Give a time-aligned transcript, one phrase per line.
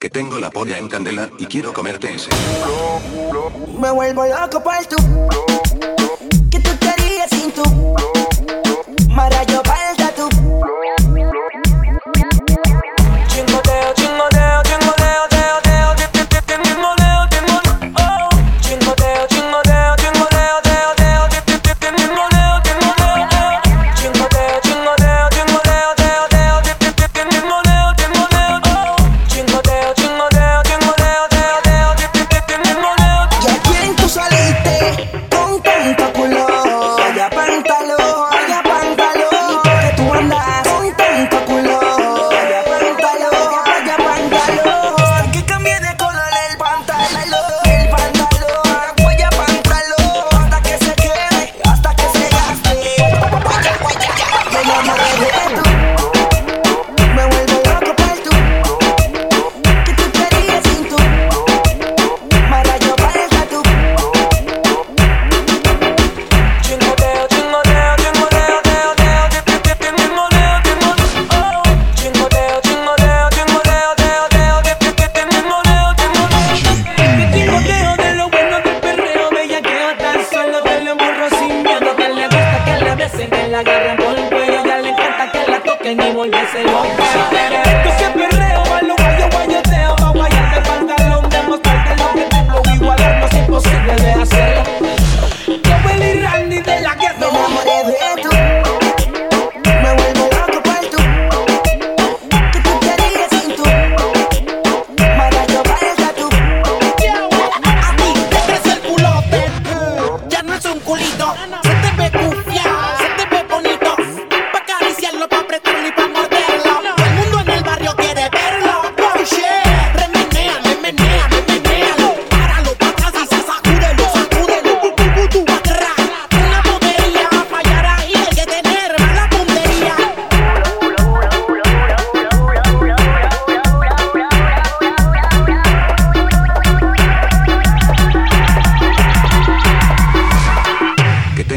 [0.00, 2.30] Que tengo la polla en candela y quiero comerte ese.
[3.78, 4.96] Me vuelvo loco por tu.
[83.50, 87.39] la agarren por el cuello, ya le encanta que la toquen y volverse loca.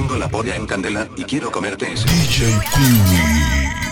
[0.04, 2.06] Tengo la polla en candela y quiero comerte ese.
[2.10, 3.83] DJ